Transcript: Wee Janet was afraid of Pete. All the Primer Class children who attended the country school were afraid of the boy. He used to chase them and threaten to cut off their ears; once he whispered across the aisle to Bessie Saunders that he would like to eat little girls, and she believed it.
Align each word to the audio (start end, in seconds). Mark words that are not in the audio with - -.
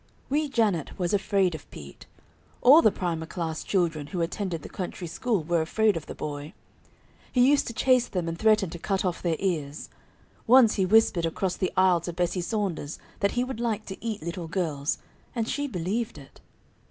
Wee 0.31 0.49
Janet 0.49 0.97
was 0.97 1.13
afraid 1.13 1.53
of 1.53 1.69
Pete. 1.69 2.07
All 2.63 2.81
the 2.81 2.89
Primer 2.91 3.27
Class 3.27 3.63
children 3.63 4.07
who 4.07 4.21
attended 4.21 4.63
the 4.63 4.67
country 4.67 5.05
school 5.05 5.43
were 5.43 5.61
afraid 5.61 5.95
of 5.95 6.07
the 6.07 6.15
boy. 6.15 6.53
He 7.31 7.47
used 7.47 7.67
to 7.67 7.73
chase 7.73 8.07
them 8.07 8.27
and 8.27 8.35
threaten 8.35 8.71
to 8.71 8.79
cut 8.79 9.05
off 9.05 9.21
their 9.21 9.35
ears; 9.37 9.89
once 10.47 10.73
he 10.73 10.87
whispered 10.87 11.27
across 11.27 11.55
the 11.55 11.71
aisle 11.77 12.01
to 12.01 12.13
Bessie 12.13 12.41
Saunders 12.41 12.97
that 13.19 13.33
he 13.33 13.43
would 13.43 13.59
like 13.59 13.85
to 13.85 14.03
eat 14.03 14.23
little 14.23 14.47
girls, 14.47 14.97
and 15.35 15.47
she 15.47 15.67
believed 15.67 16.17
it. 16.17 16.41